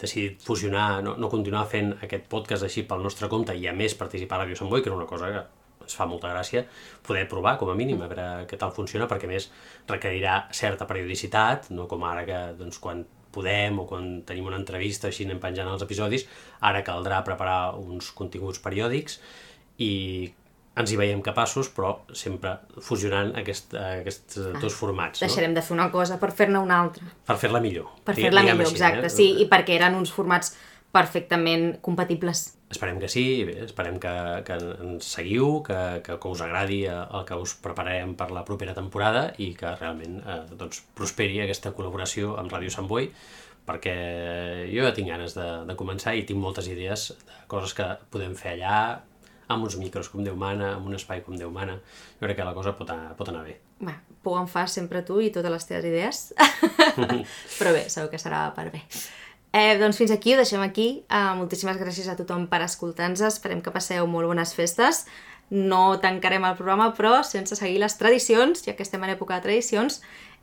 [0.00, 3.96] decidit fusionar, no, no continuar fent aquest podcast així pel nostre compte i a més
[3.98, 5.44] participar a Ràdio Sant Boi, que era una cosa que
[5.84, 6.64] ens fa molta gràcia
[7.06, 9.48] poder provar, com a mínim, a veure què tal funciona, perquè més
[9.88, 13.04] requerirà certa periodicitat, no com ara que doncs, quan
[13.34, 16.26] podem o quan tenim una entrevista així anem penjant els episodis,
[16.66, 19.20] ara caldrà preparar uns continguts periòdics
[19.80, 19.92] i
[20.82, 25.28] ens hi veiem capaços, però sempre fusionant aquest, aquests dos formats, no?
[25.28, 27.06] Deixarem de fer una cosa per fer-ne una altra.
[27.26, 27.92] Per fer-la millor.
[28.04, 29.14] Per fer-la millor, així, exacte, eh?
[29.14, 30.54] sí, i perquè eren uns formats
[30.90, 32.48] perfectament compatibles.
[32.70, 34.12] Esperem que sí, bé, esperem que,
[34.46, 38.44] que ens seguiu, que, que, que us agradi eh, el que us prepararem per la
[38.46, 43.10] propera temporada i que realment eh, doncs, prosperi aquesta col·laboració amb Ràdio Sant Boi,
[43.66, 43.94] perquè
[44.70, 48.34] jo ja tinc ganes de, de començar i tinc moltes idees de coses que podem
[48.38, 48.80] fer allà,
[49.50, 51.78] amb uns micros com Déu mana, amb un espai com Déu mana.
[52.20, 53.58] Jo crec que la cosa pot anar, pot anar bé.
[53.80, 56.20] Bé, por en fas sempre tu i totes les teves idees.
[57.58, 58.84] Però bé, segur que serà per bé.
[59.52, 60.88] Eh, doncs fins aquí, ho deixem aquí.
[61.10, 63.24] Uh, moltíssimes gràcies a tothom per escoltar-nos.
[63.26, 65.04] Esperem que passeu molt bones festes.
[65.50, 69.48] No tancarem el programa, però sense seguir les tradicions, ja que estem en època de
[69.48, 69.98] tradicions.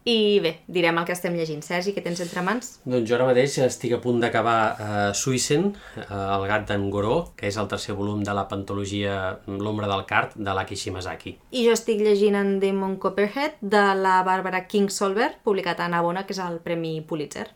[0.08, 1.60] I bé, direm el que estem llegint.
[1.66, 2.78] Sergi, què tens entre mans?
[2.88, 5.66] Doncs jo ara mateix estic a punt d'acabar uh, Suïcen,
[6.00, 6.06] uh,
[6.38, 9.18] el gat d'en Goró, que és el tercer volum de la pantologia
[9.52, 11.36] L'ombra del cart, de l'Aki Shimazaki.
[11.52, 16.32] I jo estic llegint en Damon Copperhead de la Bàrbara Kingsolver, publicat a Navona, que
[16.38, 17.50] és el Premi Pulitzer.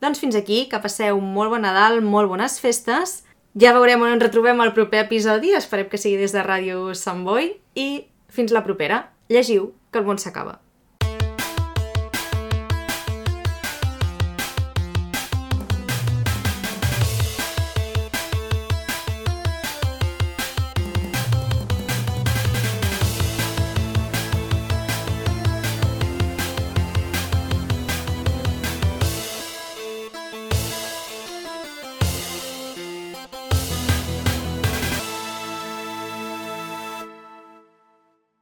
[0.00, 3.18] Doncs fins aquí, que passeu un molt bon Nadal, molt bones festes.
[3.60, 7.26] Ja veurem on ens retrobem al proper episodi, esperem que sigui des de Ràdio Sant
[7.28, 9.10] Boi, i fins la propera.
[9.28, 10.63] Llegiu, que el món s'acaba.